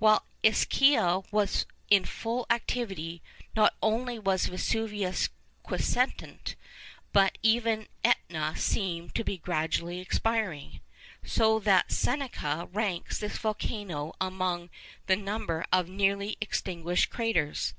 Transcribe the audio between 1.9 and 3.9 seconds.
full activity, not